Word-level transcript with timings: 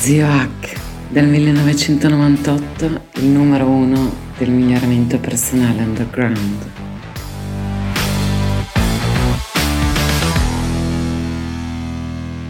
Zio 0.00 0.26
Hack, 0.26 0.80
del 1.10 1.26
1998, 1.26 2.84
il 3.16 3.26
numero 3.26 3.66
uno 3.66 4.10
del 4.38 4.48
miglioramento 4.48 5.18
personale 5.18 5.82
underground. 5.82 6.70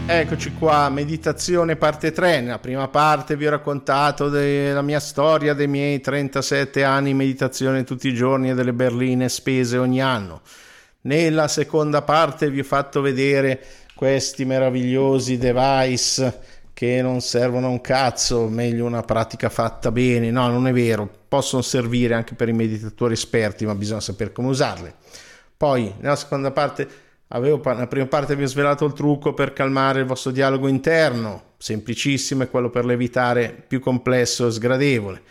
Eccoci 0.05 0.53
qua, 0.57 0.87
meditazione 0.87 1.75
parte 1.75 2.13
3. 2.13 2.39
Nella 2.39 2.57
prima 2.59 2.87
parte 2.87 3.35
vi 3.35 3.45
ho 3.45 3.49
raccontato 3.49 4.29
della 4.29 4.81
mia 4.81 5.01
storia, 5.01 5.53
dei 5.53 5.67
miei 5.67 5.99
37 5.99 6.85
anni 6.85 7.07
di 7.07 7.15
meditazione 7.15 7.83
tutti 7.83 8.07
i 8.07 8.13
giorni 8.13 8.51
e 8.51 8.53
delle 8.53 8.71
berline 8.71 9.27
spese 9.27 9.77
ogni 9.77 10.01
anno. 10.01 10.39
Nella 11.01 11.49
seconda 11.49 12.01
parte 12.01 12.49
vi 12.49 12.61
ho 12.61 12.63
fatto 12.63 13.01
vedere 13.01 13.61
questi 13.93 14.45
meravigliosi 14.45 15.37
device 15.37 16.59
che 16.81 17.03
non 17.03 17.21
servono 17.21 17.67
a 17.67 17.69
un 17.69 17.79
cazzo, 17.79 18.47
meglio 18.47 18.87
una 18.87 19.03
pratica 19.03 19.49
fatta 19.49 19.91
bene. 19.91 20.31
No, 20.31 20.47
non 20.47 20.65
è 20.65 20.73
vero, 20.73 21.07
possono 21.27 21.61
servire 21.61 22.15
anche 22.15 22.33
per 22.33 22.49
i 22.49 22.53
meditatori 22.53 23.13
esperti, 23.13 23.67
ma 23.67 23.75
bisogna 23.75 23.99
sapere 23.99 24.31
come 24.31 24.47
usarli. 24.47 24.91
Poi, 25.55 25.93
nella 25.99 26.15
seconda 26.15 26.49
parte, 26.49 26.87
avevo, 27.27 27.61
nella 27.65 27.85
prima 27.85 28.07
parte 28.07 28.35
vi 28.35 28.45
ho 28.45 28.47
svelato 28.47 28.83
il 28.85 28.93
trucco 28.93 29.35
per 29.35 29.53
calmare 29.53 29.99
il 29.99 30.07
vostro 30.07 30.31
dialogo 30.31 30.67
interno, 30.67 31.49
semplicissimo, 31.57 32.41
è 32.41 32.49
quello 32.49 32.71
per 32.71 32.83
l'evitare 32.85 33.63
più 33.67 33.79
complesso 33.79 34.47
e 34.47 34.51
sgradevole. 34.51 35.21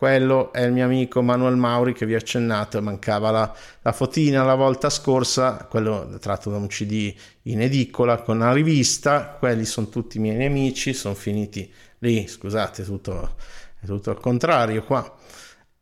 Quello 0.00 0.50
è 0.54 0.62
il 0.62 0.72
mio 0.72 0.86
amico 0.86 1.20
Manuel 1.20 1.56
Mauri 1.56 1.92
che 1.92 2.06
vi 2.06 2.14
ho 2.14 2.16
accennato, 2.16 2.80
mancava 2.80 3.30
la, 3.30 3.54
la 3.82 3.92
fotina 3.92 4.42
la 4.42 4.54
volta 4.54 4.88
scorsa, 4.88 5.66
quello 5.68 6.16
tratto 6.18 6.48
da 6.48 6.56
un 6.56 6.68
CD 6.68 7.14
in 7.42 7.60
edicola 7.60 8.22
con 8.22 8.36
una 8.36 8.54
rivista, 8.54 9.36
quelli 9.38 9.66
sono 9.66 9.90
tutti 9.90 10.16
i 10.16 10.20
miei 10.20 10.38
nemici, 10.38 10.94
sono 10.94 11.12
finiti 11.12 11.70
lì, 11.98 12.26
scusate, 12.26 12.82
tutto, 12.82 13.34
è 13.78 13.84
tutto 13.84 14.08
al 14.08 14.20
contrario 14.20 14.84
qua. 14.84 15.18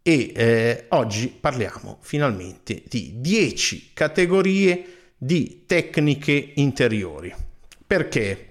E 0.03 0.33
eh, 0.35 0.87
oggi 0.89 1.29
parliamo 1.29 1.98
finalmente 2.01 2.83
di 2.89 3.20
10 3.20 3.92
categorie 3.95 5.12
di 5.17 5.62
tecniche 5.64 6.55
interiori. 6.57 7.33
Perché? 7.87 8.48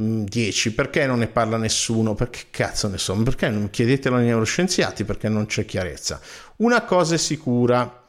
10, 0.00 0.70
mm, 0.70 0.72
perché 0.72 1.06
non 1.06 1.18
ne 1.18 1.26
parla 1.26 1.58
nessuno? 1.58 2.14
Perché 2.14 2.44
cazzo 2.50 2.88
ne 2.88 2.96
so? 2.96 3.14
Perché 3.22 3.48
non 3.50 3.68
chiedetelo 3.68 4.16
ai 4.16 4.24
neuroscienziati? 4.24 5.04
Perché 5.04 5.28
non 5.28 5.46
c'è 5.46 5.66
chiarezza. 5.66 6.20
Una 6.56 6.82
cosa 6.82 7.16
è 7.16 7.18
sicura, 7.18 8.02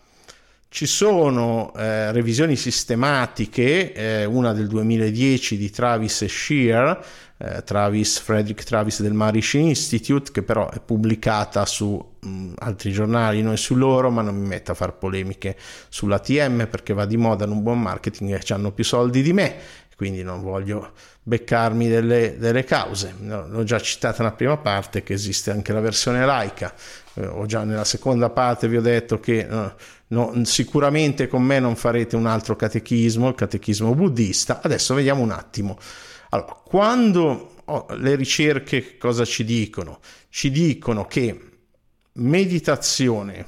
ci 0.69 0.85
sono 0.85 1.73
eh, 1.75 2.13
revisioni 2.13 2.55
sistematiche, 2.55 3.91
eh, 3.91 4.25
una 4.25 4.53
del 4.53 4.67
2010 4.67 5.57
di 5.57 5.69
Travis 5.69 6.21
e 6.21 6.29
Shear, 6.29 7.05
eh, 7.37 7.63
Travis, 7.65 8.19
Frederick 8.19 8.63
Travis 8.63 9.01
del 9.01 9.11
Marish 9.11 9.53
Institute, 9.55 10.31
che 10.31 10.43
però 10.43 10.69
è 10.69 10.79
pubblicata 10.79 11.65
su 11.65 12.01
mh, 12.21 12.29
mm, 12.29 12.53
altri 12.59 12.93
giornali, 12.93 13.41
non 13.41 13.57
su 13.57 13.75
loro, 13.75 14.11
ma 14.11 14.21
non 14.21 14.35
mi 14.35 14.47
metto 14.47 14.71
a 14.71 14.75
fare 14.75 14.93
polemiche 14.93 15.57
sull'ATM 15.89 16.67
perché 16.67 16.93
va 16.93 17.05
di 17.05 17.17
moda 17.17 17.43
in 17.43 17.51
un 17.51 17.63
buon 17.63 17.81
marketing 17.81 18.31
e 18.31 18.53
hanno 18.53 18.71
più 18.71 18.85
soldi 18.85 19.21
di 19.21 19.33
me 19.33 19.55
quindi 20.01 20.23
non 20.23 20.41
voglio 20.41 20.93
beccarmi 21.21 21.87
delle, 21.87 22.35
delle 22.39 22.63
cause. 22.63 23.13
No, 23.19 23.47
l'ho 23.47 23.63
già 23.63 23.79
citata 23.79 24.23
nella 24.23 24.33
prima 24.33 24.57
parte 24.57 25.03
che 25.03 25.13
esiste 25.13 25.51
anche 25.51 25.73
la 25.73 25.79
versione 25.79 26.25
laica, 26.25 26.73
eh, 27.13 27.27
ho 27.27 27.45
già 27.45 27.63
nella 27.63 27.83
seconda 27.83 28.31
parte 28.31 28.67
vi 28.67 28.77
ho 28.77 28.81
detto 28.81 29.19
che 29.19 29.47
eh, 29.47 29.73
no, 30.07 30.43
sicuramente 30.43 31.27
con 31.27 31.43
me 31.43 31.59
non 31.59 31.75
farete 31.75 32.15
un 32.15 32.25
altro 32.25 32.55
catechismo, 32.55 33.27
il 33.27 33.35
catechismo 33.35 33.93
buddista. 33.93 34.59
Adesso 34.63 34.95
vediamo 34.95 35.21
un 35.21 35.29
attimo. 35.29 35.77
Allora, 36.29 36.51
quando 36.65 37.57
oh, 37.63 37.85
le 37.91 38.15
ricerche 38.15 38.97
cosa 38.97 39.23
ci 39.23 39.43
dicono? 39.43 39.99
Ci 40.29 40.49
dicono 40.49 41.05
che 41.05 41.39
meditazione, 42.13 43.45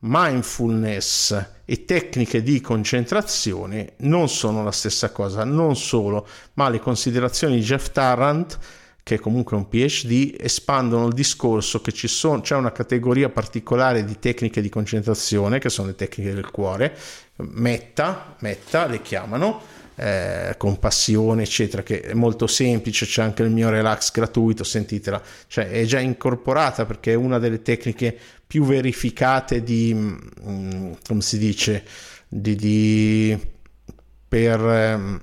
mindfulness 0.00 1.46
e 1.64 1.84
tecniche 1.84 2.42
di 2.42 2.60
concentrazione 2.60 3.94
non 3.98 4.28
sono 4.28 4.62
la 4.62 4.72
stessa 4.72 5.10
cosa, 5.10 5.44
non 5.44 5.76
solo, 5.76 6.26
ma 6.54 6.68
le 6.68 6.78
considerazioni 6.80 7.56
di 7.56 7.62
Jeff 7.62 7.90
Tarrant 7.90 8.58
che 9.08 9.14
è 9.14 9.18
comunque 9.18 9.56
un 9.56 9.68
PhD, 9.68 10.36
espandono 10.38 11.06
il 11.06 11.14
discorso 11.14 11.80
che 11.80 11.92
ci 11.92 12.08
sono, 12.08 12.42
c'è 12.42 12.54
una 12.54 12.72
categoria 12.72 13.30
particolare 13.30 14.04
di 14.04 14.18
tecniche 14.18 14.60
di 14.60 14.68
concentrazione, 14.68 15.58
che 15.58 15.70
sono 15.70 15.88
le 15.88 15.94
tecniche 15.94 16.34
del 16.34 16.50
cuore, 16.50 16.94
metta, 17.36 18.36
metta 18.40 18.84
le 18.84 19.00
chiamano, 19.00 19.62
eh, 19.98 20.54
compassione, 20.56 21.42
eccetera, 21.42 21.82
che 21.82 22.00
è 22.00 22.14
molto 22.14 22.46
semplice, 22.46 23.04
c'è 23.04 23.22
anche 23.22 23.42
il 23.42 23.50
mio 23.50 23.68
relax 23.68 24.12
gratuito, 24.12 24.62
sentitela, 24.62 25.20
cioè 25.48 25.68
è 25.68 25.84
già 25.84 25.98
incorporata 25.98 26.86
perché 26.86 27.12
è 27.12 27.16
una 27.16 27.38
delle 27.38 27.62
tecniche 27.62 28.16
più 28.46 28.64
verificate 28.64 29.62
di, 29.62 29.92
mh, 29.92 30.18
mm, 30.48 30.92
come 31.06 31.20
si 31.20 31.38
dice, 31.38 31.84
di, 32.28 32.54
di 32.54 33.38
per... 34.28 34.60
Um, 34.60 35.22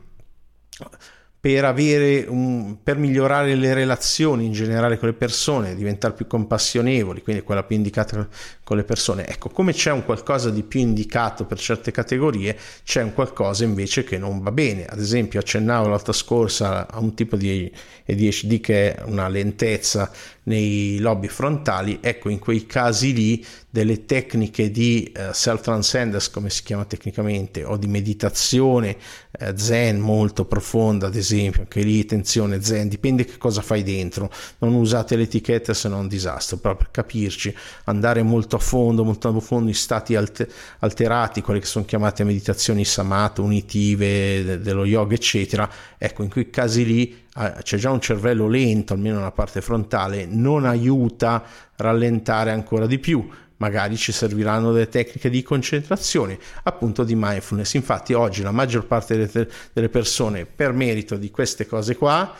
per, 1.45 1.63
avere 1.63 2.25
un, 2.27 2.77
per 2.81 2.97
migliorare 2.97 3.53
le 3.53 3.75
relazioni 3.75 4.45
in 4.45 4.51
generale 4.51 4.97
con 4.97 5.09
le 5.09 5.13
persone, 5.13 5.75
diventare 5.75 6.15
più 6.15 6.25
compassionevoli, 6.25 7.21
quindi 7.21 7.43
quella 7.43 7.61
più 7.61 7.75
indicata 7.75 8.27
con 8.65 8.77
le 8.77 8.83
persone. 8.83 9.27
Ecco, 9.27 9.49
come 9.49 9.73
c'è 9.73 9.91
un 9.91 10.03
qualcosa 10.03 10.49
di 10.49 10.63
più 10.63 10.79
indicato 10.79 11.45
per 11.45 11.59
certe 11.59 11.91
categorie, 11.91 12.57
c'è 12.83 13.03
un 13.03 13.13
qualcosa 13.13 13.63
invece 13.63 14.03
che 14.03 14.17
non 14.17 14.41
va 14.41 14.51
bene. 14.51 14.87
Ad 14.87 14.99
esempio, 14.99 15.39
accennavo 15.39 15.87
l'altra 15.87 16.13
scorsa 16.13 16.87
a 16.89 16.99
un 16.99 17.13
tipo 17.13 17.35
di 17.37 17.71
ADHD 18.07 18.59
che 18.59 18.95
è 18.95 19.03
una 19.03 19.27
lentezza 19.27 20.11
nei 20.45 20.97
lobi 20.99 21.27
frontali, 21.27 21.99
ecco 22.01 22.29
in 22.29 22.39
quei 22.39 22.65
casi 22.65 23.13
lì 23.13 23.45
delle 23.69 24.05
tecniche 24.05 24.71
di 24.71 25.11
uh, 25.15 25.33
self-transcendence, 25.33 26.29
come 26.31 26.49
si 26.49 26.63
chiama 26.63 26.85
tecnicamente, 26.85 27.63
o 27.63 27.77
di 27.77 27.87
meditazione 27.87 28.95
uh, 29.39 29.53
zen 29.55 29.99
molto 29.99 30.45
profonda, 30.45 31.07
ad 31.07 31.15
esempio, 31.15 31.61
anche 31.61 31.81
lì 31.81 32.05
tensione 32.05 32.63
zen, 32.63 32.87
dipende 32.87 33.25
che 33.25 33.37
cosa 33.37 33.61
fai 33.61 33.83
dentro, 33.83 34.31
non 34.59 34.73
usate 34.75 35.15
l'etichetta 35.15 35.73
se 35.73 35.89
no 35.89 35.97
è 35.97 35.99
un 35.99 36.07
disastro, 36.07 36.57
però 36.57 36.75
per 36.75 36.89
capirci, 36.91 37.53
andare 37.85 38.21
molto 38.21 38.54
a 38.55 38.59
fondo, 38.59 39.03
molto 39.03 39.27
a 39.27 39.39
fondo 39.39 39.69
in 39.69 39.75
stati 39.75 40.16
alter- 40.16 40.51
alterati, 40.79 41.41
quelle 41.41 41.59
che 41.59 41.66
sono 41.66 41.85
chiamate 41.85 42.23
meditazioni 42.23 42.85
samatha, 42.85 43.41
unitive, 43.41 44.43
de- 44.43 44.59
dello 44.59 44.85
yoga, 44.85 45.16
eccetera, 45.16 45.69
ecco 45.97 46.23
in 46.23 46.29
quei 46.29 46.49
casi 46.49 46.85
lì 46.85 47.23
c'è 47.63 47.77
già 47.77 47.91
un 47.91 47.99
cervello 47.99 48.47
lento, 48.47 48.93
almeno 48.93 49.17
nella 49.17 49.31
parte 49.31 49.61
frontale, 49.61 50.25
non 50.25 50.66
aiuta 50.66 51.33
a 51.33 51.43
rallentare 51.75 52.51
ancora 52.51 52.85
di 52.85 52.97
più. 52.97 53.27
Magari 53.57 53.95
ci 53.95 54.11
serviranno 54.11 54.73
delle 54.73 54.89
tecniche 54.89 55.29
di 55.29 55.41
concentrazione, 55.41 56.37
appunto 56.63 57.05
di 57.05 57.16
mindfulness. 57.16 57.73
Infatti 57.75 58.13
oggi 58.13 58.41
la 58.41 58.51
maggior 58.51 58.85
parte 58.85 59.29
delle 59.73 59.89
persone, 59.89 60.45
per 60.45 60.73
merito 60.73 61.16
di 61.16 61.31
queste 61.31 61.66
cose 61.66 61.95
qua, 61.95 62.33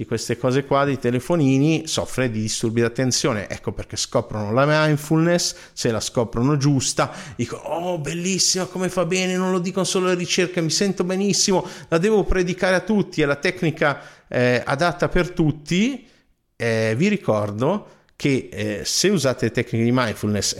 di 0.00 0.06
queste 0.06 0.38
cose 0.38 0.64
qua, 0.64 0.86
di 0.86 0.98
telefonini, 0.98 1.86
soffre 1.86 2.30
di 2.30 2.40
disturbi 2.40 2.80
d'attenzione. 2.80 3.50
Ecco 3.50 3.72
perché 3.72 3.98
scoprono 3.98 4.50
la 4.50 4.64
mindfulness, 4.66 5.54
se 5.74 5.90
la 5.90 6.00
scoprono 6.00 6.56
giusta, 6.56 7.12
dicono, 7.36 7.60
oh 7.64 7.98
bellissima, 7.98 8.64
come 8.64 8.88
fa 8.88 9.04
bene, 9.04 9.36
non 9.36 9.50
lo 9.50 9.58
dicono 9.58 9.84
solo 9.84 10.06
le 10.06 10.14
ricerche, 10.14 10.62
mi 10.62 10.70
sento 10.70 11.04
benissimo, 11.04 11.66
la 11.88 11.98
devo 11.98 12.24
predicare 12.24 12.76
a 12.76 12.80
tutti, 12.80 13.20
è 13.20 13.26
la 13.26 13.36
tecnica 13.36 14.00
eh, 14.26 14.62
adatta 14.64 15.10
per 15.10 15.32
tutti. 15.32 16.08
Eh, 16.56 16.94
vi 16.96 17.08
ricordo 17.08 17.99
che 18.20 18.50
eh, 18.52 18.82
se 18.84 19.08
usate 19.08 19.50
tecniche 19.50 19.82
di 19.82 19.92
mindfulness, 19.94 20.54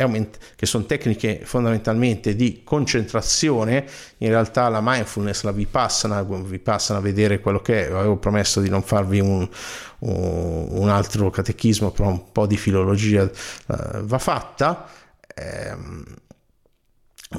che 0.57 0.65
sono 0.65 0.87
tecniche 0.87 1.43
fondamentalmente 1.45 2.35
di 2.35 2.63
concentrazione, 2.65 3.87
in 4.17 4.29
realtà 4.29 4.71
la 4.71 4.81
mindfulness, 4.83 5.43
la 5.43 5.53
vi 5.53 5.67
passano 5.67 6.15
a 6.15 7.01
vedere 7.03 7.41
quello 7.41 7.61
che 7.61 7.87
è, 7.87 7.93
avevo 7.93 8.17
promesso 8.17 8.63
di 8.63 8.71
non 8.71 8.83
farvi 8.83 9.21
un, 9.21 9.47
un, 9.99 10.89
altro 10.89 11.29
catechismo, 11.29 11.91
però 11.91 12.09
un 12.09 12.33
po' 12.33 12.47
di 12.47 12.57
filologia 12.57 13.25
uh, 13.25 13.31
va 14.05 14.19
fatta. 14.19 14.89
Eh, 15.35 15.77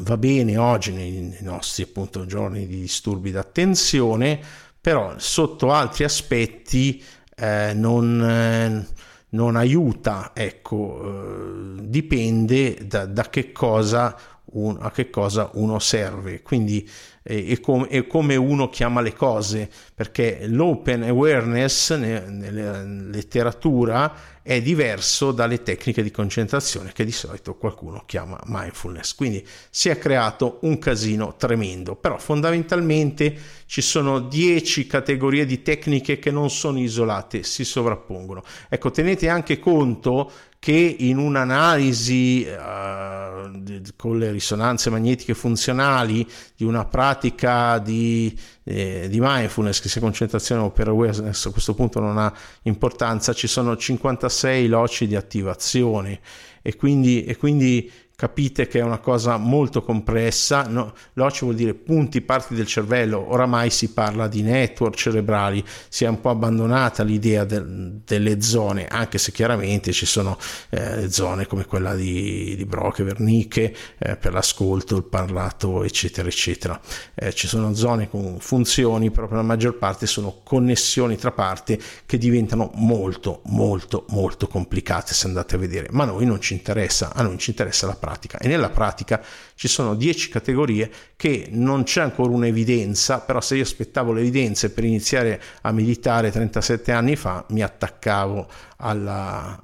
va 0.02 0.18
bene 0.18 0.56
oggi 0.56 0.92
nei, 0.92 1.14
nei 1.14 1.42
nostri 1.42 1.82
appunto 1.82 2.28
giorni 2.28 2.68
di 2.68 2.80
disturbi 2.82 3.32
d'attenzione, 3.32 4.40
però 4.80 5.16
sotto 5.18 5.72
altri 5.72 6.04
aspetti 6.04 7.04
eh, 7.36 7.72
non... 7.74 8.88
Non 9.34 9.56
aiuta, 9.56 10.32
ecco, 10.34 11.78
eh, 11.78 11.88
dipende 11.88 12.86
da, 12.86 13.06
da, 13.06 13.30
che 13.30 13.54
cosa 13.54 14.14
un, 14.52 14.78
a 14.80 14.92
che 14.92 15.10
cosa 15.10 15.50
uno 15.54 15.80
serve. 15.80 16.42
Quindi 16.42 16.90
e, 17.24 17.60
com- 17.60 17.88
e, 17.90 18.08
come 18.08 18.36
uno 18.36 18.70
chiama 18.70 19.02
le 19.02 19.14
cose, 19.14 19.70
perché 19.94 20.42
l'open 20.48 21.04
awareness 21.04 21.96
nella 21.96 22.84
letteratura 22.84 24.40
è 24.42 24.60
diverso 24.60 25.32
dalle 25.32 25.62
tecniche 25.62 26.02
di 26.02 26.10
concentrazione 26.10 26.94
che 26.94 27.06
di 27.06 27.12
solito 27.12 27.56
qualcuno 27.56 28.04
chiama 28.08 28.40
mindfulness. 28.46 29.14
Quindi 29.14 29.46
si 29.70 29.90
è 29.90 30.00
creato 30.00 30.58
un 30.62 30.80
casino 30.80 31.36
tremendo, 31.38 31.96
però 31.96 32.18
fondamentalmente 32.18 33.38
ci 33.68 33.82
sono 33.82 34.20
10 34.20 34.88
categorie 34.88 35.46
di 35.46 35.62
tecniche 35.62 36.18
che 36.18 36.32
non 36.32 36.50
sono 36.50 36.80
isolate, 36.80 37.44
si 37.44 37.64
sovrappongono. 37.64 38.42
Ecco, 38.68 38.90
tenete 38.90 39.30
anche 39.30 39.60
conto 39.60 40.32
che 40.62 40.96
in 41.00 41.18
un'analisi 41.18 42.46
uh, 42.48 43.82
con 43.96 44.20
le 44.20 44.30
risonanze 44.30 44.92
magnetiche 44.92 45.34
funzionali 45.34 46.24
di 46.56 46.64
una 46.66 46.86
pratica 46.86 47.80
di, 47.80 48.38
eh, 48.66 49.08
di 49.10 49.18
mindfulness, 49.20 49.82
che 49.82 49.90
sia 49.90 50.00
concentrazione 50.02 50.62
o 50.62 50.70
per 50.70 50.90
awareness, 50.90 51.48
a 51.48 51.50
questo 51.50 51.74
punto 51.74 52.00
non 52.00 52.20
ha 52.20 52.32
importanza, 52.62 53.34
ci 53.34 53.48
sono 53.48 53.76
56 53.76 54.68
loci 54.68 55.08
di 55.08 55.16
attivazione. 55.16 56.20
E 56.62 56.76
quindi, 56.76 57.24
e 57.24 57.38
quindi 57.38 57.92
capite 58.22 58.68
che 58.68 58.78
è 58.78 58.84
una 58.84 59.00
cosa 59.00 59.38
molto 59.38 59.82
complessa, 59.82 60.68
no, 60.68 60.94
l'OCI 61.14 61.40
vuol 61.46 61.56
dire 61.56 61.74
punti, 61.74 62.22
parti 62.22 62.54
del 62.54 62.68
cervello, 62.68 63.32
oramai 63.34 63.72
si 63.72 63.94
parla 63.94 64.28
di 64.28 64.44
network 64.44 64.94
cerebrali, 64.94 65.66
si 65.90 66.04
è 66.04 66.08
un 66.08 66.22
po' 66.22 66.30
abbandonata 66.30 67.02
l'idea 67.02 67.46
del, 67.46 68.02
delle 68.06 68.40
zone, 68.44 68.86
anche 68.86 69.18
se 69.18 69.32
chiaramente 69.32 69.92
ci 69.92 70.06
sono 70.06 70.38
eh, 70.70 71.10
zone 71.10 71.48
come 71.48 71.66
quella 71.66 71.96
di, 71.96 72.54
di 72.56 72.64
Brock 72.66 73.00
Wernicke 73.00 73.76
eh, 73.98 74.16
per 74.18 74.34
l'ascolto, 74.34 74.98
il 74.98 75.06
parlato, 75.06 75.84
eccetera, 75.84 76.28
eccetera. 76.28 76.80
Eh, 77.16 77.34
ci 77.34 77.48
sono 77.48 77.74
zone 77.74 78.08
con 78.08 78.38
funzioni, 78.40 79.10
però 79.10 79.26
per 79.26 79.38
la 79.38 79.42
maggior 79.42 79.80
parte 79.80 80.06
sono 80.06 80.42
connessioni 80.44 81.18
tra 81.18 81.32
parti 81.32 81.82
che 82.06 82.20
diventano 82.20 82.70
molto, 82.76 83.42
molto, 83.46 84.06
molto 84.10 84.46
complicate 84.46 85.16
se 85.16 85.26
andate 85.26 85.56
a 85.56 85.58
vedere, 85.58 85.88
ma 85.90 86.04
a 86.04 86.06
noi 86.06 86.28
non 86.28 86.40
ci 86.40 86.54
interessa, 86.54 87.14
a 87.16 87.24
noi 87.24 87.40
ci 87.40 87.50
interessa 87.50 87.88
la 87.88 87.94
pratica 87.94 88.10
pratica 88.12 88.38
e 88.40 88.48
nella 88.48 88.70
pratica 88.70 89.22
ci 89.56 89.68
sono 89.68 89.96
10 89.96 90.30
categorie 90.30 90.92
che 91.16 91.48
non 91.52 91.84
c'è 91.84 92.02
ancora 92.02 92.32
un'evidenza, 92.32 93.20
però 93.20 93.40
se 93.40 93.56
io 93.56 93.64
aspettavo 93.64 94.12
le 94.12 94.20
evidenze 94.20 94.72
per 94.72 94.84
iniziare 94.84 95.42
a 95.62 95.72
meditare 95.72 96.32
37 96.32 96.92
anni 96.92 97.16
fa 97.16 97.46
mi 97.50 97.62
attaccavo 97.62 98.48
alla, 98.78 99.58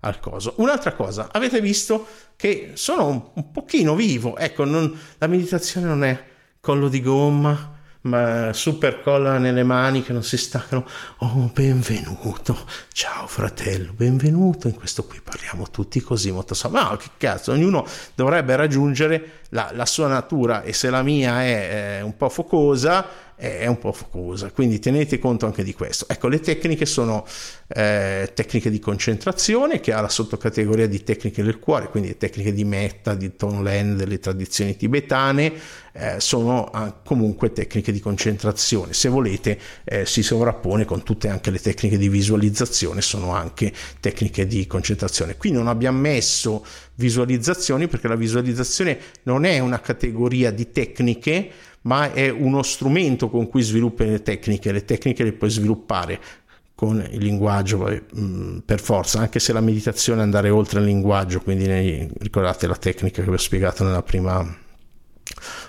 al 0.00 0.20
coso. 0.20 0.54
Un'altra 0.58 0.92
cosa, 0.92 1.28
avete 1.32 1.60
visto 1.60 2.06
che 2.36 2.72
sono 2.74 3.06
un, 3.06 3.22
un 3.34 3.50
pochino 3.50 3.94
vivo, 3.94 4.36
ecco, 4.36 4.64
non, 4.64 4.98
la 5.18 5.26
meditazione 5.26 5.86
non 5.86 6.04
è 6.04 6.24
collo 6.60 6.88
di 6.88 7.00
gomma, 7.00 7.71
ma 8.02 8.52
super 8.52 9.00
colla 9.02 9.38
nelle 9.38 9.62
mani 9.62 10.02
che 10.02 10.12
non 10.12 10.22
si 10.22 10.36
staccano. 10.36 10.86
Oh, 11.18 11.50
benvenuto, 11.52 12.56
ciao 12.92 13.26
fratello, 13.26 13.92
benvenuto. 13.92 14.68
In 14.68 14.74
questo 14.74 15.04
qui 15.04 15.20
parliamo 15.22 15.70
tutti 15.70 16.00
così 16.00 16.32
molto. 16.32 16.56
Ma 16.70 16.90
no, 16.90 16.96
che 16.96 17.10
cazzo, 17.16 17.52
ognuno 17.52 17.86
dovrebbe 18.14 18.56
raggiungere 18.56 19.40
la, 19.50 19.70
la 19.72 19.86
sua 19.86 20.08
natura 20.08 20.62
e 20.62 20.72
se 20.72 20.90
la 20.90 21.02
mia 21.02 21.42
è, 21.42 21.98
è 21.98 22.00
un 22.00 22.16
po' 22.16 22.28
focosa, 22.28 23.06
è 23.42 23.66
un 23.66 23.78
po' 23.78 23.90
focosa, 23.90 24.52
quindi 24.52 24.78
tenete 24.78 25.18
conto 25.18 25.46
anche 25.46 25.64
di 25.64 25.74
questo. 25.74 26.06
Ecco, 26.08 26.28
le 26.28 26.38
tecniche 26.38 26.86
sono 26.86 27.26
eh, 27.66 28.30
tecniche 28.32 28.70
di 28.70 28.78
concentrazione 28.78 29.80
che 29.80 29.92
ha 29.92 30.00
la 30.00 30.08
sottocategoria 30.08 30.86
di 30.86 31.02
tecniche 31.02 31.42
del 31.42 31.58
cuore, 31.58 31.88
quindi 31.88 32.16
tecniche 32.16 32.52
di 32.52 32.62
Metta, 32.64 33.16
di 33.16 33.34
Tonlen, 33.34 33.96
delle 33.96 34.20
tradizioni 34.20 34.76
tibetane, 34.76 35.52
eh, 35.92 36.20
sono 36.20 36.66
ah, 36.66 36.92
comunque 36.92 37.52
tecniche 37.52 37.90
di 37.90 37.98
concentrazione. 37.98 38.92
Se 38.92 39.08
volete 39.08 39.58
eh, 39.82 40.06
si 40.06 40.22
sovrappone 40.22 40.84
con 40.84 41.02
tutte 41.02 41.28
anche 41.28 41.50
le 41.50 41.58
tecniche 41.58 41.98
di 41.98 42.08
visualizzazione, 42.08 43.02
sono 43.02 43.34
anche 43.34 43.72
tecniche 43.98 44.46
di 44.46 44.68
concentrazione. 44.68 45.36
Qui 45.36 45.50
non 45.50 45.66
abbiamo 45.66 45.98
messo 45.98 46.64
visualizzazioni 46.94 47.88
perché 47.88 48.06
la 48.06 48.14
visualizzazione 48.14 48.98
non 49.24 49.44
è 49.44 49.58
una 49.58 49.80
categoria 49.80 50.52
di 50.52 50.70
tecniche, 50.70 51.50
ma 51.82 52.12
è 52.12 52.28
uno 52.28 52.62
strumento 52.62 53.28
con 53.28 53.48
cui 53.48 53.62
sviluppi 53.62 54.04
le 54.04 54.22
tecniche, 54.22 54.72
le 54.72 54.84
tecniche 54.84 55.24
le 55.24 55.32
puoi 55.32 55.50
sviluppare 55.50 56.20
con 56.74 57.06
il 57.10 57.22
linguaggio 57.22 57.88
mm, 58.18 58.58
per 58.64 58.80
forza, 58.80 59.20
anche 59.20 59.38
se 59.38 59.52
la 59.52 59.60
meditazione 59.60 60.20
è 60.20 60.24
andare 60.24 60.50
oltre 60.50 60.80
il 60.80 60.86
linguaggio, 60.86 61.40
quindi 61.40 62.08
ricordate 62.18 62.66
la 62.66 62.74
tecnica 62.74 63.22
che 63.22 63.28
vi 63.28 63.34
ho 63.34 63.38
spiegato 63.38 63.84
nella 63.84 64.02
prima 64.02 64.44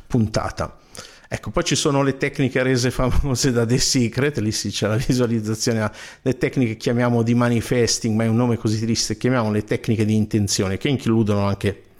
puntata. 0.07 0.79
Ecco, 1.27 1.49
poi 1.49 1.63
ci 1.63 1.75
sono 1.75 2.03
le 2.03 2.17
tecniche 2.17 2.61
rese 2.61 2.91
famose 2.91 3.51
da 3.51 3.65
The 3.65 3.77
Secret, 3.79 4.37
lì 4.37 4.51
sì 4.51 4.69
c'è 4.69 4.87
la 4.87 4.95
visualizzazione, 4.95 5.91
le 6.21 6.37
tecniche 6.37 6.73
che 6.73 6.77
chiamiamo 6.77 7.23
di 7.23 7.33
manifesting, 7.33 8.15
ma 8.15 8.23
è 8.23 8.27
un 8.27 8.35
nome 8.35 8.57
così 8.57 8.79
triste, 8.79 9.17
chiamiamo 9.17 9.51
le 9.51 9.63
tecniche 9.63 10.05
di 10.05 10.15
intenzione, 10.15 10.77
che 10.77 10.89
includono 10.89 11.45
anche 11.45 11.92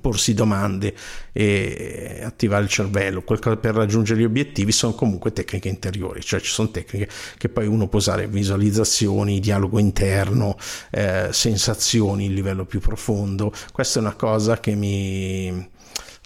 porsi 0.00 0.34
domande 0.34 0.94
e 1.32 2.20
attivare 2.24 2.64
il 2.64 2.68
cervello, 2.70 3.22
qualcosa 3.22 3.56
per 3.56 3.74
raggiungere 3.74 4.20
gli 4.20 4.24
obiettivi 4.24 4.72
sono 4.72 4.94
comunque 4.94 5.32
tecniche 5.32 5.68
interiori, 5.68 6.22
cioè 6.22 6.40
ci 6.40 6.50
sono 6.50 6.70
tecniche 6.70 7.08
che 7.36 7.48
poi 7.48 7.66
uno 7.66 7.88
può 7.88 7.98
usare 7.98 8.26
visualizzazioni, 8.26 9.40
dialogo 9.40 9.78
interno, 9.78 10.56
eh, 10.90 11.28
sensazioni, 11.30 12.26
il 12.26 12.34
livello 12.34 12.64
più 12.64 12.80
profondo. 12.80 13.52
Questa 13.72 13.98
è 13.98 14.02
una 14.02 14.14
cosa 14.14 14.58
che 14.58 14.74
mi 14.74 15.72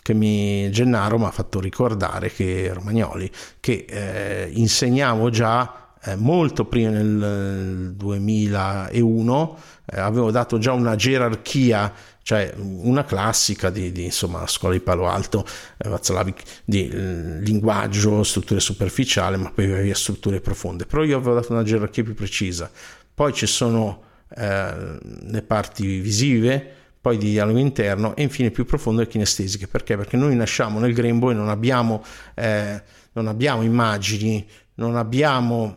che 0.01 0.15
mi 0.15 0.71
Gennaro 0.71 1.19
mi 1.19 1.27
ha 1.27 1.31
fatto 1.31 1.61
ricordare 1.61 2.33
che 2.33 2.73
Romagnoli 2.73 3.31
che 3.61 3.85
eh, 3.87 4.49
insegnavo 4.51 5.29
già 5.29 5.89
eh, 6.05 6.17
molto 6.17 6.65
prima 6.65 6.91
nel 6.91 7.93
2001 7.95 9.59
eh, 9.85 10.01
avevo 10.01 10.31
dato 10.31 10.57
già 10.59 10.73
una 10.73 10.97
gerarchia 10.97 11.93
cioè 12.29 12.53
una 12.59 13.07
classica 13.07 13.71
di, 13.71 13.91
di 13.91 14.05
insomma, 14.05 14.47
scuola 14.47 14.75
di 14.75 14.81
Palo 14.81 15.09
Alto, 15.09 15.47
eh, 15.79 16.35
di 16.63 16.87
eh, 16.87 17.41
linguaggio, 17.41 18.23
strutture 18.23 18.61
superficiali, 18.61 19.39
ma 19.39 19.51
poi 19.51 19.67
via 19.85 19.95
strutture 19.95 20.39
profonde. 20.43 20.85
Però 20.85 21.03
io 21.05 21.17
avevo 21.17 21.33
dato 21.33 21.55
una 21.55 21.63
gerarchia 21.63 22.03
più 22.03 22.13
precisa. 22.13 22.71
Poi 23.15 23.33
ci 23.33 23.47
sono 23.47 24.03
eh, 24.37 24.99
le 25.23 25.41
parti 25.41 26.01
visive, 26.01 26.71
poi 27.01 27.17
di 27.17 27.31
dialogo 27.31 27.57
interno 27.57 28.15
e 28.15 28.25
infine 28.25 28.51
più 28.51 28.67
profondo 28.67 29.01
le 29.01 29.07
kinestesiche. 29.07 29.67
Perché? 29.67 29.97
Perché 29.97 30.19
noi 30.19 30.37
nasciamo 30.37 30.79
nel 30.81 30.93
grembo 30.93 31.31
e 31.31 31.35
non 31.35 31.49
abbiamo, 31.49 32.05
eh, 32.35 32.83
non 33.13 33.27
abbiamo 33.27 33.63
immagini, 33.63 34.47
non 34.75 34.97
abbiamo 34.97 35.77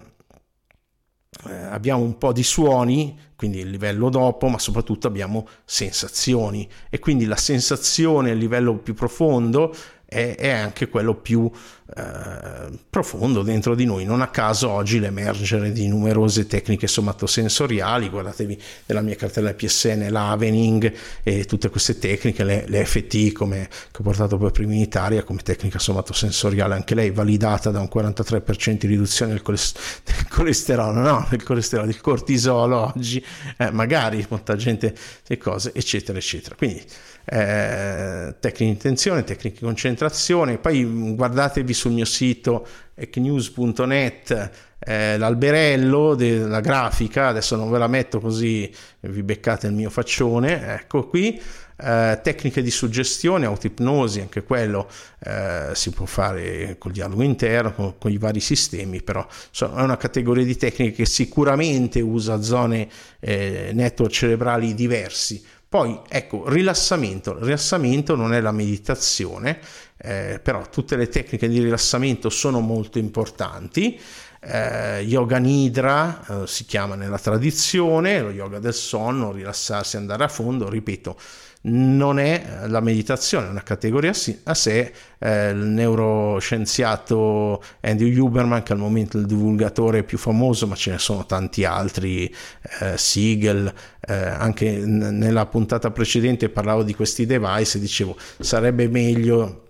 eh, 1.48 1.54
abbiamo 1.54 2.04
un 2.04 2.18
po' 2.18 2.34
di 2.34 2.44
suoni, 2.44 3.18
quindi 3.38 3.60
il 3.60 3.70
livello 3.70 4.10
dopo, 4.10 4.50
ma 4.50 4.60
soprattutto 4.60 5.08
abbiamo 5.08 5.48
sensazioni. 5.64 6.68
E 6.90 7.00
quindi 7.00 7.26
la 7.26 7.38
sensazione 7.38 8.32
a 8.32 8.34
livello 8.34 8.78
più 8.78 8.94
profondo 8.94 9.74
è, 10.12 10.36
è 10.36 10.50
anche 10.50 10.90
quello 10.90 11.16
più 11.16 11.50
eh, 11.96 12.78
profondo 12.90 13.44
dentro 13.44 13.76
di 13.76 13.86
noi. 13.86 14.04
Non 14.04 14.20
a 14.20 14.28
caso 14.28 14.70
oggi 14.70 15.00
l'emergere 15.00 15.72
di 15.72 15.88
numerose 15.88 16.48
tecniche 16.48 16.86
somatosensoriali, 16.86 18.10
guardatevi 18.10 18.62
nella 18.88 19.00
mia 19.00 19.16
cartella 19.16 19.54
PSN 19.54 20.08
l'Avening 20.10 20.94
e 21.24 21.46
tutte 21.46 21.70
queste 21.70 21.98
tecniche, 21.98 22.44
le, 22.44 22.66
le 22.68 22.84
FT 22.84 23.32
come, 23.32 23.70
che 23.70 24.02
ho 24.02 24.04
portato 24.04 24.38
per 24.38 24.52
prima 24.52 24.74
in 24.74 24.80
Italia 24.80 25.24
come 25.24 25.42
tecnica 25.44 25.80
somatosensoriale, 25.80 26.74
anche 26.74 26.94
lei 26.94 27.12
validata 27.12 27.72
da 27.72 27.80
un 27.80 27.90
43% 27.94 28.74
di 28.74 28.88
riduzione 28.88 29.32
del, 29.32 29.42
colest- 29.42 29.80
del 30.04 30.28
colesterolo, 30.28 31.00
no, 31.00 31.26
del 31.30 31.42
colesterolo, 31.42 31.88
del 31.88 32.02
cortisolo 32.02 32.94
oggi, 32.94 33.24
eh, 33.56 33.72
magari 33.72 34.26
molta 34.28 34.58
gente, 34.58 34.94
le 35.26 35.38
cose, 35.38 35.72
eccetera, 35.74 36.18
eccetera. 36.18 36.56
Quindi 36.56 36.84
eh, 37.26 38.36
tecniche 38.40 38.64
di 38.64 38.70
intenzione, 38.70 39.24
tecniche 39.24 39.60
di 39.60 39.66
concentrazione, 39.66 40.58
poi 40.58 40.84
guardatevi 41.16 41.74
sul 41.74 41.92
mio 41.92 42.06
sito 42.06 42.68
ecnews.net 42.96 44.52
eh, 44.84 45.18
l'alberello 45.18 46.16
della 46.16 46.60
grafica, 46.60 47.28
adesso 47.28 47.56
non 47.56 47.70
ve 47.70 47.78
la 47.78 47.88
metto 47.88 48.20
così 48.20 48.72
vi 49.02 49.22
beccate 49.22 49.68
il 49.68 49.74
mio 49.74 49.92
faccione, 49.92 50.74
ecco 50.74 51.08
qui, 51.08 51.40
eh, 51.84 52.20
tecniche 52.24 52.64
di 52.64 52.72
suggestione, 52.72 53.46
autoipnosi, 53.46 54.22
anche 54.22 54.44
quello 54.44 54.90
eh, 55.20 55.70
si 55.74 55.92
può 55.92 56.06
fare 56.06 56.78
col 56.80 56.92
dialogo 56.92 57.22
interno, 57.22 57.74
con, 57.74 57.98
con 58.00 58.12
i 58.12 58.18
vari 58.18 58.40
sistemi, 58.40 59.04
però 59.04 59.26
insomma, 59.50 59.82
è 59.82 59.84
una 59.84 59.98
categoria 59.98 60.44
di 60.44 60.58
tecniche 60.58 60.94
che 60.94 61.06
sicuramente 61.06 62.02
usa 62.02 62.42
zone 62.42 62.88
eh, 63.20 63.72
network 63.74 64.12
cerebrali 64.12 64.74
diversi, 64.74 65.44
poi 65.72 66.02
ecco, 66.10 66.50
rilassamento. 66.50 67.32
Il 67.32 67.44
rilassamento 67.44 68.18
non 68.18 68.34
è 68.34 68.42
la 68.42 68.52
meditazione, 68.52 69.62
eh, 69.96 70.42
però 70.44 70.68
tutte 70.70 70.98
le 70.98 71.08
tecniche 71.08 71.48
di 71.48 71.62
rilassamento 71.62 72.30
sono 72.30 72.60
molto 72.60 73.00
importanti. 73.00 73.98
Eh, 74.42 75.00
yoga 75.08 75.38
Nidra 75.38 76.26
eh, 76.44 76.46
si 76.48 76.66
chiama 76.66 76.96
nella 76.96 77.20
tradizione, 77.20 78.20
lo 78.20 78.32
yoga 78.32 78.60
del 78.60 78.74
sonno, 78.74 79.32
rilassarsi, 79.32 79.96
andare 79.96 80.26
a 80.26 80.28
fondo, 80.28 80.68
ripeto, 80.68 81.16
non 81.64 82.18
è 82.18 82.66
la 82.68 82.80
meditazione, 82.80 83.48
è 83.48 83.50
una 83.50 83.64
categoria 83.64 84.14
a 84.44 84.54
sé. 84.54 84.94
Eh, 85.20 85.50
il 85.50 85.58
neuroscienziato 85.58 87.62
Andrew 87.82 88.26
Huberman, 88.26 88.64
che 88.64 88.74
al 88.74 88.80
momento 88.80 89.18
è 89.18 89.22
il 89.22 89.28
divulgatore 89.28 90.04
più 90.04 90.18
famoso, 90.18 90.66
ma 90.66 90.76
ce 90.76 90.92
ne 90.92 90.98
sono 90.98 91.26
tanti 91.26 91.64
altri, 91.64 92.34
eh, 92.80 92.98
Siegel, 92.98 93.72
eh, 94.08 94.14
anche 94.14 94.72
n- 94.72 95.18
nella 95.18 95.46
puntata 95.46 95.92
precedente 95.92 96.50
parlavo 96.50 96.84
di 96.84 96.96
questi 96.96 97.26
device 97.26 97.78
e 97.78 97.82
dicevo 97.82 98.16
sarebbe 98.40 98.88
meglio 98.88 99.66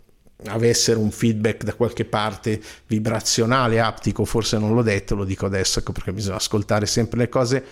avessero 0.45 1.00
un 1.00 1.12
feedback 1.12 1.63
da 1.63 1.74
qualche 1.74 2.05
parte 2.05 2.60
vibrazionale, 2.88 3.79
aptico, 3.79 4.25
forse 4.25 4.57
non 4.57 4.74
l'ho 4.74 4.81
detto, 4.81 5.15
lo 5.15 5.24
dico 5.24 5.45
adesso 5.45 5.79
ecco 5.79 5.91
perché 5.91 6.13
bisogna 6.13 6.38
ascoltare 6.38 6.86
sempre 6.86 7.19
le 7.19 7.29
cose 7.29 7.63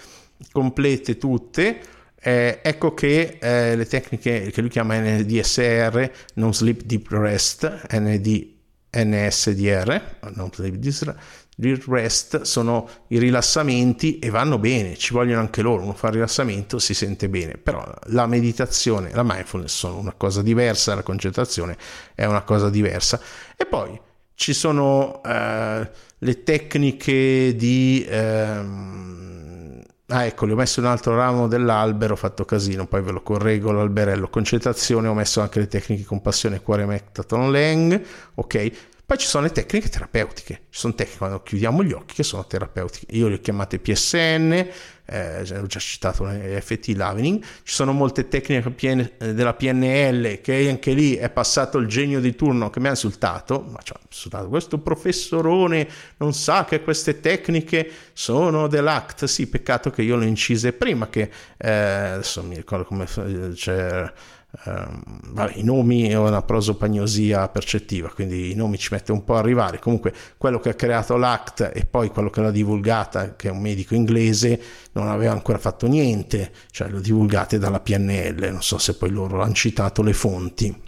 complete 0.51 1.17
tutte. 1.17 1.79
Eh, 2.21 2.59
ecco 2.61 2.93
che 2.93 3.37
eh, 3.39 3.75
le 3.75 3.85
tecniche 3.85 4.51
che 4.51 4.61
lui 4.61 4.69
chiama 4.69 4.99
NDSR, 4.99 6.11
non 6.35 6.53
sleep 6.53 6.81
deep 6.83 7.07
rest, 7.11 7.87
ND, 7.91 8.55
NSDR, 8.91 10.17
non 10.33 10.49
sleep 10.51 10.75
deep 10.75 11.85
rest 11.87 12.41
sono 12.41 12.89
i 13.07 13.19
rilassamenti 13.19 14.19
e 14.19 14.29
vanno 14.29 14.57
bene, 14.57 14.97
ci 14.97 15.13
vogliono 15.13 15.39
anche 15.39 15.61
loro, 15.61 15.83
uno 15.83 15.93
fa 15.93 16.07
il 16.07 16.13
rilassamento 16.13 16.79
si 16.79 16.93
sente 16.93 17.29
bene, 17.29 17.53
però 17.53 17.85
la 18.07 18.27
meditazione, 18.27 19.11
la 19.13 19.23
mindfulness 19.23 19.73
sono 19.73 19.97
una 19.97 20.13
cosa 20.13 20.41
diversa, 20.41 20.95
la 20.95 21.03
concentrazione 21.03 21.77
è 22.15 22.25
una 22.25 22.41
cosa 22.43 22.69
diversa. 22.69 23.19
E 23.55 23.65
poi 23.65 23.99
ci 24.33 24.53
sono 24.53 25.21
eh, 25.23 25.89
le 26.17 26.43
tecniche 26.43 27.55
di... 27.55 28.05
Ehm, 28.09 29.29
Ah, 30.11 30.25
ecco, 30.25 30.47
le 30.47 30.53
ho 30.53 30.55
messo 30.55 30.79
un 30.79 30.87
altro 30.87 31.15
ramo 31.15 31.47
dell'albero, 31.47 32.13
ho 32.13 32.15
fatto 32.15 32.43
casino, 32.43 32.87
poi 32.87 33.03
ve 33.03 33.11
lo 33.11 33.21
correggo 33.21 33.71
l'alberello. 33.71 34.27
Concentrazione, 34.27 35.07
ho 35.07 35.13
messo 35.13 35.39
anche 35.39 35.59
le 35.59 35.67
tecniche 35.67 36.03
compassione, 36.03 36.61
cuore, 36.61 36.85
mectaton, 36.87 37.51
lang, 37.51 38.01
ok? 38.33 38.71
Poi 39.09 39.17
ci 39.17 39.25
sono 39.25 39.45
le 39.45 39.51
tecniche 39.51 39.89
terapeutiche, 39.89 40.65
ci 40.69 40.79
sono 40.81 40.93
tecniche 40.93 41.17
quando 41.17 41.41
chiudiamo 41.41 41.83
gli 41.83 41.93
occhi 41.93 42.13
che 42.13 42.21
sono 42.21 42.45
terapeutiche. 42.45 43.07
Io 43.15 43.27
le 43.27 43.37
ho 43.37 43.39
chiamate 43.39 43.79
PSN, 43.79 44.67
eh, 45.05 45.57
ho 45.57 45.65
già 45.65 45.79
citato 45.79 46.25
l'FT 46.25 46.89
Lavening, 46.89 47.41
ci 47.41 47.73
sono 47.73 47.91
molte 47.91 48.27
tecniche 48.27 48.69
PN, 48.69 49.11
eh, 49.17 49.33
della 49.33 49.55
PNL 49.55 50.41
che 50.41 50.69
anche 50.69 50.91
lì 50.91 51.15
è 51.15 51.27
passato 51.31 51.79
il 51.79 51.87
genio 51.87 52.19
di 52.19 52.35
turno 52.35 52.69
che 52.69 52.79
mi 52.79 52.85
ha 52.85 52.91
insultato, 52.91 53.65
ma 53.67 53.79
cioè, 53.81 53.97
insultato, 54.07 54.47
questo 54.47 54.77
professorone 54.77 55.87
non 56.17 56.31
sa 56.35 56.65
che 56.65 56.83
queste 56.83 57.19
tecniche 57.19 57.91
sono 58.13 58.67
dell'ACT, 58.67 59.25
sì, 59.25 59.47
peccato 59.47 59.89
che 59.89 60.03
io 60.03 60.17
le 60.17 60.27
incise 60.27 60.71
prima 60.71 61.09
che, 61.09 61.31
eh, 61.57 61.71
adesso 61.71 62.43
mi 62.43 62.57
ricordo 62.57 62.85
come. 62.85 63.07
Cioè, 63.55 64.13
Uh, 64.51 64.99
vabbè, 65.27 65.53
i 65.57 65.63
nomi 65.63 66.07
è 66.07 66.17
una 66.17 66.41
prosopagnosia 66.41 67.47
percettiva, 67.49 68.09
quindi 68.09 68.51
i 68.51 68.55
nomi 68.55 68.79
ci 68.79 68.89
mette 68.91 69.11
un 69.11 69.23
po' 69.23 69.35
a 69.35 69.39
arrivare. 69.39 69.77
Comunque, 69.77 70.11
quello 70.37 70.59
che 70.59 70.69
ha 70.69 70.73
creato 70.73 71.17
l'ACT 71.17 71.71
e 71.73 71.85
poi 71.85 72.09
quello 72.09 72.31
che 72.31 72.41
l'ha 72.41 72.49
divulgata, 72.49 73.35
che 73.35 73.49
è 73.49 73.51
un 73.51 73.61
medico 73.61 73.93
inglese, 73.93 74.59
non 74.93 75.07
aveva 75.07 75.33
ancora 75.33 75.59
fatto 75.59 75.87
niente, 75.87 76.51
cioè 76.71 76.89
lo 76.89 76.99
divulgate 76.99 77.59
dalla 77.59 77.79
PNL. 77.79 78.49
Non 78.51 78.63
so 78.63 78.79
se 78.79 78.95
poi 78.95 79.11
loro 79.11 79.41
hanno 79.41 79.53
citato 79.53 80.01
le 80.01 80.13
fonti. 80.13 80.87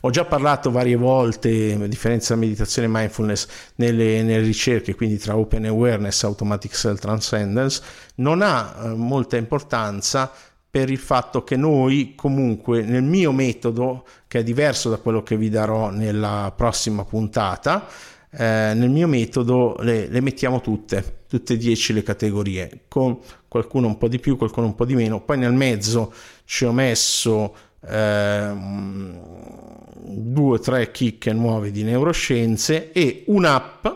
Ho 0.00 0.10
già 0.10 0.24
parlato 0.26 0.70
varie 0.70 0.96
volte, 0.96 1.78
a 1.80 1.86
differenza 1.86 2.34
meditazione 2.36 2.88
e 2.88 2.90
mindfulness, 2.90 3.46
nelle, 3.76 4.22
nelle, 4.22 4.44
ricerche, 4.44 4.94
quindi 4.94 5.16
tra 5.18 5.36
open 5.36 5.64
awareness 5.64 6.22
e 6.22 6.26
automatic 6.26 6.74
self 6.74 7.00
transcendence, 7.00 7.80
non 8.16 8.42
ha 8.42 8.74
eh, 8.82 8.88
molta 8.88 9.36
importanza 9.36 10.30
per 10.74 10.90
il 10.90 10.98
fatto 10.98 11.44
che 11.44 11.54
noi 11.54 12.14
comunque 12.16 12.82
nel 12.82 13.04
mio 13.04 13.30
metodo, 13.30 14.04
che 14.26 14.40
è 14.40 14.42
diverso 14.42 14.90
da 14.90 14.96
quello 14.96 15.22
che 15.22 15.36
vi 15.36 15.48
darò 15.48 15.90
nella 15.90 16.52
prossima 16.56 17.04
puntata, 17.04 17.86
eh, 18.32 18.72
nel 18.74 18.90
mio 18.90 19.06
metodo 19.06 19.76
le, 19.78 20.08
le, 20.08 20.20
mettiamo 20.20 20.60
tutte, 20.60 21.26
tutte 21.28 21.52
e 21.52 21.56
dieci 21.58 21.92
le 21.92 22.02
categorie, 22.02 22.86
con 22.88 23.20
qualcuno 23.46 23.86
un 23.86 23.96
po' 23.96 24.08
di 24.08 24.18
più, 24.18 24.36
qualcuno 24.36 24.66
un 24.66 24.74
po' 24.74 24.84
di 24.84 24.96
meno. 24.96 25.20
Poi 25.20 25.38
nel 25.38 25.52
mezzo 25.52 26.12
ci 26.44 26.64
ho 26.64 26.72
messo 26.72 27.54
eh, 27.88 28.52
due 30.02 30.54
o 30.54 30.58
tre 30.58 30.90
chicche 30.90 31.32
nuove 31.32 31.70
di 31.70 31.84
neuroscienze 31.84 32.90
e 32.90 33.22
un'app 33.28 33.86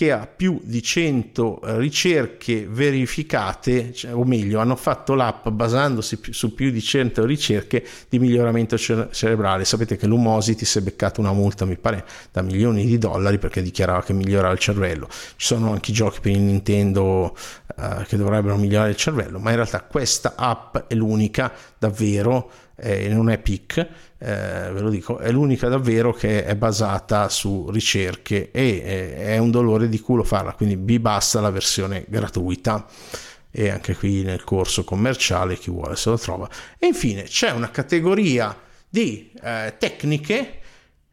che 0.00 0.12
ha 0.12 0.26
più 0.26 0.62
di 0.64 0.82
100 0.82 1.60
eh, 1.60 1.76
ricerche 1.76 2.66
verificate, 2.66 3.92
cioè, 3.92 4.14
o 4.14 4.24
meglio, 4.24 4.58
hanno 4.58 4.74
fatto 4.74 5.12
l'app 5.12 5.48
basandosi 5.48 6.18
su 6.30 6.54
più 6.54 6.70
di 6.70 6.80
100 6.80 7.26
ricerche 7.26 7.84
di 8.08 8.18
miglioramento 8.18 8.78
cerebrale. 8.78 9.66
Sapete 9.66 9.98
che 9.98 10.06
l'Umosity 10.06 10.64
si 10.64 10.78
è 10.78 10.80
beccato 10.80 11.20
una 11.20 11.34
multa, 11.34 11.66
mi 11.66 11.76
pare, 11.76 12.06
da 12.32 12.40
milioni 12.40 12.86
di 12.86 12.96
dollari 12.96 13.36
perché 13.36 13.60
dichiarava 13.60 14.02
che 14.02 14.14
migliorava 14.14 14.54
il 14.54 14.58
cervello. 14.58 15.06
Ci 15.10 15.34
sono 15.36 15.70
anche 15.70 15.90
i 15.90 15.94
giochi 15.94 16.20
per 16.20 16.32
il 16.32 16.40
Nintendo 16.40 17.36
uh, 17.76 18.02
che 18.04 18.16
dovrebbero 18.16 18.56
migliorare 18.56 18.88
il 18.88 18.96
cervello, 18.96 19.38
ma 19.38 19.50
in 19.50 19.56
realtà 19.56 19.82
questa 19.82 20.32
app 20.34 20.78
è 20.86 20.94
l'unica 20.94 21.52
davvero, 21.78 22.50
eh, 22.76 23.06
non 23.08 23.28
è 23.28 23.36
PIC, 23.36 23.88
eh, 24.22 24.70
ve 24.72 24.80
lo 24.80 24.90
dico, 24.90 25.18
è 25.18 25.30
l'unica 25.30 25.68
davvero 25.68 26.12
che 26.12 26.44
è 26.44 26.54
basata 26.54 27.28
su 27.28 27.70
ricerche 27.70 28.50
e 28.50 28.82
eh, 28.84 29.16
è 29.16 29.38
un 29.38 29.50
dolore 29.50 29.88
di 29.90 30.00
culo 30.00 30.24
farla, 30.24 30.54
quindi 30.54 30.76
vi 30.76 30.98
basta 30.98 31.40
la 31.40 31.50
versione 31.50 32.04
gratuita 32.08 32.86
e 33.50 33.68
anche 33.68 33.96
qui 33.96 34.22
nel 34.22 34.44
corso 34.44 34.84
commerciale 34.84 35.56
chi 35.58 35.70
vuole 35.70 35.96
se 35.96 36.10
lo 36.10 36.18
trova. 36.18 36.48
E 36.78 36.86
infine 36.86 37.24
c'è 37.24 37.50
una 37.50 37.70
categoria 37.70 38.56
di 38.88 39.32
eh, 39.42 39.74
tecniche 39.78 40.59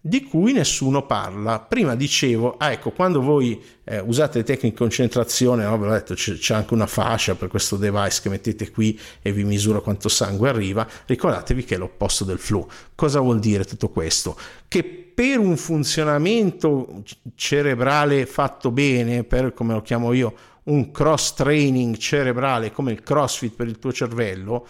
di 0.07 0.23
cui 0.23 0.53
nessuno 0.53 1.05
parla. 1.05 1.59
Prima 1.59 1.95
dicevo, 1.95 2.55
ah, 2.57 2.71
ecco, 2.71 2.91
quando 2.91 3.21
voi 3.21 3.61
eh, 3.83 3.99
usate 3.99 4.39
le 4.39 4.43
tecniche 4.45 4.69
di 4.69 4.81
concentrazione, 4.81 5.63
no, 5.63 5.77
ve 5.77 5.85
l'ho 5.87 5.91
detto, 5.91 6.13
c'è, 6.13 6.35
c'è, 6.35 6.53
anche 6.53 6.73
una 6.73 6.87
fascia 6.87 7.35
per 7.35 7.49
questo 7.49 7.75
device 7.75 8.21
che 8.21 8.29
mettete 8.29 8.71
qui 8.71 8.97
e 9.21 9.31
vi 9.33 9.43
misura 9.43 9.81
quanto 9.81 10.07
sangue 10.07 10.49
arriva, 10.49 10.87
ricordatevi 11.05 11.65
che 11.65 11.75
è 11.75 11.77
l'opposto 11.77 12.23
del 12.23 12.39
flow. 12.39 12.67
Cosa 12.95 13.19
vuol 13.19 13.39
dire 13.39 13.65
tutto 13.65 13.89
questo? 13.89 14.37
Che 14.67 14.83
per 14.83 15.39
un 15.39 15.57
funzionamento 15.57 17.03
cerebrale 17.35 18.25
fatto 18.25 18.71
bene, 18.71 19.23
per 19.23 19.53
come 19.53 19.73
lo 19.73 19.81
chiamo 19.81 20.13
io, 20.13 20.33
un 20.63 20.91
cross 20.91 21.33
training 21.33 21.97
cerebrale 21.97 22.71
come 22.71 22.91
il 22.91 23.01
crossfit 23.01 23.55
per 23.55 23.67
il 23.67 23.79
tuo 23.79 23.91
cervello, 23.91 24.67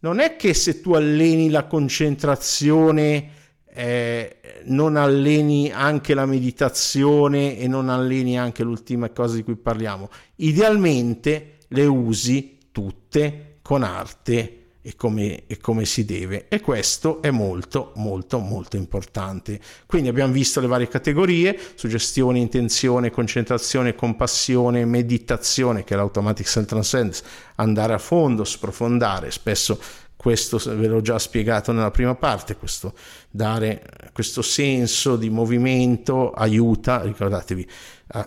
non 0.00 0.18
è 0.18 0.36
che 0.36 0.54
se 0.54 0.80
tu 0.80 0.94
alleni 0.94 1.50
la 1.50 1.64
concentrazione 1.64 3.40
eh, 3.74 4.36
non 4.64 4.96
alleni 4.96 5.70
anche 5.70 6.14
la 6.14 6.26
meditazione 6.26 7.58
e 7.58 7.66
non 7.66 7.88
alleni 7.88 8.38
anche 8.38 8.62
l'ultima 8.62 9.10
cosa 9.10 9.34
di 9.36 9.42
cui 9.42 9.56
parliamo. 9.56 10.10
Idealmente 10.36 11.58
le 11.68 11.86
usi 11.86 12.58
tutte 12.70 13.58
con 13.62 13.82
arte 13.82 14.62
e 14.84 14.96
come, 14.96 15.44
e 15.46 15.58
come, 15.58 15.84
si 15.84 16.04
deve 16.04 16.48
e 16.48 16.60
questo 16.60 17.22
è 17.22 17.30
molto 17.30 17.92
molto 17.94 18.40
molto 18.40 18.76
importante 18.76 19.60
quindi 19.86 20.08
abbiamo 20.08 20.32
visto 20.32 20.58
le 20.60 20.66
varie 20.66 20.88
categorie 20.88 21.56
suggestione, 21.76 22.40
intenzione, 22.40 23.12
concentrazione, 23.12 23.94
compassione, 23.94 24.84
meditazione 24.84 25.84
che 25.84 25.94
è 25.94 25.96
l'automatic 25.96 26.48
self 26.48 26.66
transcendence 26.66 27.22
andare 27.56 27.92
a 27.92 27.98
fondo, 27.98 28.42
sprofondare 28.42 29.30
spesso 29.30 29.78
questo 30.22 30.56
ve 30.76 30.86
l'ho 30.86 31.00
già 31.00 31.18
spiegato 31.18 31.72
nella 31.72 31.90
prima 31.90 32.14
parte, 32.14 32.54
questo 32.54 32.94
dare 33.28 33.84
questo 34.12 34.40
senso 34.40 35.16
di 35.16 35.28
movimento 35.30 36.30
aiuta, 36.30 37.02
ricordatevi, 37.02 37.68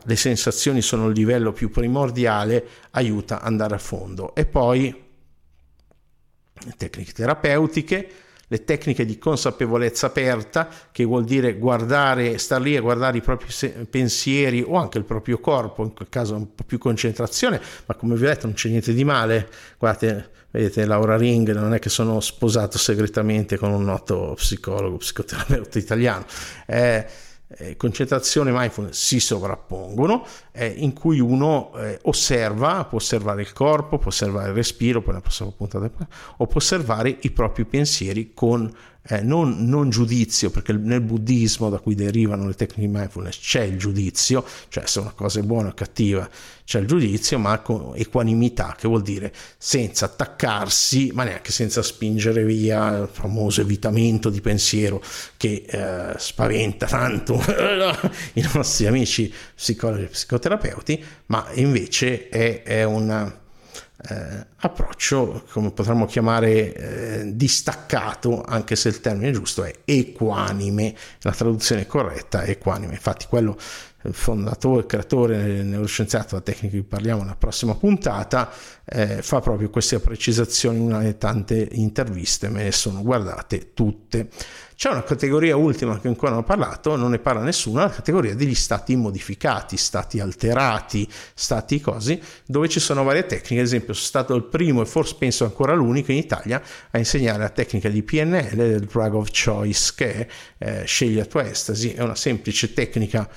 le 0.03 0.15
sensazioni 0.17 0.81
sono 0.81 1.07
il 1.07 1.15
livello 1.15 1.53
più 1.53 1.69
primordiale, 1.69 2.67
aiuta 2.91 3.39
ad 3.39 3.47
andare 3.47 3.75
a 3.75 3.77
fondo. 3.77 4.35
E 4.35 4.45
poi 4.45 5.03
tecniche 6.75 7.13
terapeutiche, 7.13 8.09
le 8.47 8.63
tecniche 8.63 9.05
di 9.05 9.17
consapevolezza 9.17 10.07
aperta, 10.07 10.67
che 10.91 11.03
vuol 11.03 11.23
dire 11.23 11.55
guardare, 11.55 12.37
star 12.37 12.61
lì 12.61 12.75
a 12.77 12.81
guardare 12.81 13.17
i 13.17 13.21
propri 13.21 13.47
pensieri 13.89 14.63
o 14.65 14.75
anche 14.75 14.97
il 14.97 15.03
proprio 15.03 15.39
corpo, 15.39 15.83
in 15.83 15.93
quel 15.93 16.09
caso 16.09 16.35
un 16.35 16.53
po' 16.53 16.63
più 16.63 16.77
concentrazione, 16.77 17.59
ma 17.85 17.95
come 17.95 18.15
vi 18.15 18.25
ho 18.25 18.27
detto 18.27 18.45
non 18.45 18.55
c'è 18.55 18.69
niente 18.69 18.93
di 18.93 19.03
male, 19.03 19.49
guardate 19.77 20.33
Vedete, 20.55 20.85
Laura 20.85 21.17
Ring 21.17 21.51
non 21.51 21.73
è 21.73 21.79
che 21.79 21.89
sono 21.89 22.21
sposato 22.21 22.77
segretamente 22.77 23.57
con 23.57 23.71
un 23.71 23.83
noto 23.83 24.35
psicologo, 24.37 24.95
psicoterapeuta 24.95 25.77
italiano. 25.77 26.25
Eh, 26.65 27.05
eh, 27.47 27.77
concentrazione 27.77 28.49
e 28.49 28.53
mindfulness 28.53 28.97
si 28.97 29.19
sovrappongono, 29.19 30.25
eh, 30.51 30.67
in 30.67 30.93
cui 30.93 31.19
uno 31.19 31.71
eh, 31.75 31.99
osserva, 32.03 32.85
può 32.85 32.97
osservare 32.97 33.41
il 33.41 33.53
corpo, 33.53 33.97
può 33.97 34.07
osservare 34.07 34.49
il 34.49 34.55
respiro, 34.55 35.01
poi 35.01 35.13
ne 35.15 35.21
prossima 35.21 35.51
puntata, 35.51 35.89
o 36.37 36.47
può 36.47 36.57
osservare 36.57 37.17
i 37.21 37.31
propri 37.31 37.65
pensieri 37.65 38.33
con 38.33 38.71
eh, 39.07 39.21
non, 39.21 39.65
non, 39.67 39.89
giudizio, 39.89 40.49
perché 40.49 40.73
nel 40.73 41.01
buddismo 41.01 41.69
da 41.69 41.79
cui 41.79 41.93
derivano 41.93 42.47
le 42.47 42.55
tecniche 42.55 42.87
di 42.89 42.97
mindfulness 42.97 43.39
c'è 43.39 43.61
il 43.61 43.77
giudizio, 43.77 44.43
cioè 44.69 44.87
se 44.87 44.99
una 44.99 45.11
cosa 45.11 45.39
è 45.39 45.43
buona 45.43 45.69
o 45.69 45.73
cattiva 45.73 46.27
c'è 46.63 46.79
il 46.79 46.87
giudizio, 46.87 47.37
ma 47.37 47.59
con 47.59 47.91
equanimità, 47.95 48.75
che 48.77 48.87
vuol 48.87 49.03
dire 49.03 49.31
senza 49.57 50.05
attaccarsi, 50.05 51.11
ma 51.13 51.23
neanche 51.23 51.51
senza 51.51 51.83
spingere 51.83 52.43
via 52.43 52.97
il 52.97 53.09
famoso 53.11 53.61
evitamento 53.61 54.31
di 54.31 54.41
pensiero 54.41 55.03
che 55.37 55.65
eh, 55.67 56.15
spaventa 56.17 56.87
tanto 56.87 57.39
i 58.33 58.45
nostri 58.53 58.87
amici 58.87 59.31
psicologi 59.53 60.03
e 60.03 60.07
psicoterapeuti, 60.07 61.03
ma 61.27 61.45
invece 61.53 62.27
è, 62.29 62.63
è 62.63 62.83
una 62.83 63.43
eh, 64.09 64.45
approccio, 64.57 65.43
come 65.51 65.71
potremmo 65.71 66.05
chiamare, 66.05 66.73
eh, 66.73 67.35
distaccato, 67.35 68.43
anche 68.43 68.75
se 68.75 68.89
il 68.89 69.01
termine 69.01 69.31
giusto 69.31 69.63
è 69.63 69.73
equanime, 69.85 70.95
la 71.21 71.31
traduzione 71.31 71.87
corretta 71.87 72.41
è 72.41 72.51
equanime. 72.51 72.93
Infatti 72.93 73.25
quello 73.27 73.57
fondatore, 74.11 74.85
creatore, 74.85 75.63
neuroscienziato 75.63 76.29
della 76.31 76.41
tecnica 76.41 76.75
di 76.75 76.81
cui 76.81 76.87
parliamo 76.87 77.21
nella 77.21 77.35
prossima 77.35 77.75
puntata, 77.75 78.51
eh, 78.85 79.21
fa 79.21 79.39
proprio 79.39 79.69
queste 79.69 79.99
precisazioni 79.99 80.77
in 80.77 80.83
una 80.83 80.99
delle 80.99 81.17
tante 81.17 81.67
interviste, 81.71 82.49
me 82.49 82.63
ne 82.63 82.71
sono 82.71 83.01
guardate 83.01 83.73
tutte. 83.73 84.29
C'è 84.75 84.89
una 84.89 85.03
categoria 85.03 85.55
ultima 85.55 85.97
che 86.01 86.09
ancora 86.09 86.31
non 86.31 86.41
ho 86.41 86.43
parlato, 86.43 86.97
non 86.97 87.11
ne 87.11 87.19
parla 87.19 87.41
nessuno, 87.41 87.79
la 87.79 87.89
categoria 87.89 88.35
degli 88.35 88.53
stati 88.53 88.93
modificati, 88.97 89.77
stati 89.77 90.19
alterati, 90.19 91.07
stati 91.33 91.79
così, 91.79 92.21
dove 92.45 92.67
ci 92.67 92.81
sono 92.81 93.03
varie 93.03 93.25
tecniche. 93.25 93.61
Ad 93.61 93.67
esempio, 93.67 93.93
sono 93.93 94.05
stato 94.05 94.35
il 94.35 94.43
primo 94.43 94.81
e 94.81 94.85
forse 94.85 95.15
penso 95.17 95.45
ancora 95.45 95.73
l'unico 95.73 96.11
in 96.11 96.17
Italia 96.17 96.61
a 96.91 96.97
insegnare 96.97 97.39
la 97.39 97.49
tecnica 97.49 97.87
di 97.87 98.03
PNL, 98.03 98.49
del 98.53 98.85
drug 98.85 99.13
of 99.13 99.29
choice, 99.31 99.93
che 99.95 100.13
è 100.13 100.27
eh, 100.57 100.85
scegli 100.85 101.15
la 101.15 101.25
tua 101.25 101.47
estasi, 101.47 101.93
è 101.93 102.01
una 102.01 102.15
semplice 102.15 102.73
tecnica 102.73 103.29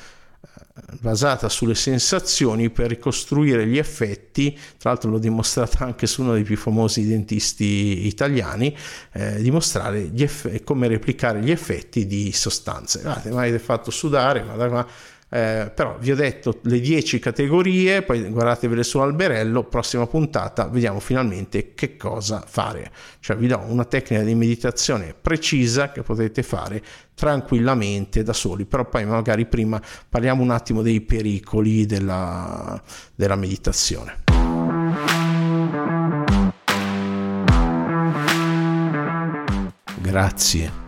basata 1.00 1.48
sulle 1.48 1.74
sensazioni 1.74 2.70
per 2.70 2.88
ricostruire 2.88 3.66
gli 3.66 3.78
effetti, 3.78 4.56
tra 4.78 4.90
l'altro 4.90 5.10
l'ho 5.10 5.18
dimostrata 5.18 5.84
anche 5.84 6.06
su 6.06 6.22
uno 6.22 6.34
dei 6.34 6.44
più 6.44 6.56
famosi 6.56 7.06
dentisti 7.06 8.06
italiani, 8.06 8.76
eh, 9.12 9.40
dimostrare 9.42 10.10
eff- 10.14 10.62
come 10.64 10.88
replicare 10.88 11.40
gli 11.40 11.50
effetti 11.50 12.06
di 12.06 12.32
sostanze. 12.32 13.00
Guardate, 13.00 13.30
mi 13.30 13.36
avete 13.36 13.58
fatto 13.58 13.90
sudare, 13.90 14.42
guarda 14.42 14.68
qua 14.68 14.86
eh, 15.30 15.70
però 15.74 15.96
vi 15.98 16.10
ho 16.10 16.14
detto 16.14 16.58
le 16.62 16.80
10 16.80 17.18
categorie, 17.18 18.02
poi 18.02 18.30
guardatevele 18.30 18.82
sull'alberello, 18.82 19.64
prossima 19.64 20.06
puntata 20.06 20.66
vediamo 20.68 21.00
finalmente 21.00 21.74
che 21.74 21.96
cosa 21.96 22.42
fare. 22.46 22.90
Cioè 23.20 23.36
vi 23.36 23.46
do 23.46 23.60
una 23.66 23.84
tecnica 23.84 24.22
di 24.22 24.34
meditazione 24.34 25.14
precisa 25.20 25.92
che 25.92 26.02
potete 26.02 26.42
fare 26.42 26.82
tranquillamente 27.14 28.22
da 28.22 28.32
soli, 28.32 28.64
però 28.64 28.88
poi 28.88 29.04
magari 29.04 29.44
prima 29.46 29.80
parliamo 30.08 30.42
un 30.42 30.50
attimo 30.50 30.82
dei 30.82 31.00
pericoli 31.02 31.84
della, 31.84 32.80
della 33.14 33.36
meditazione. 33.36 34.24
Grazie 40.00 40.87